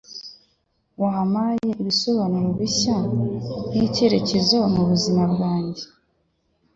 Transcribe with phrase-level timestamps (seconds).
[1.01, 2.97] Wampaye ibisobanuro bishya
[3.75, 5.83] n'icyerekezo mu buzima bwanjye.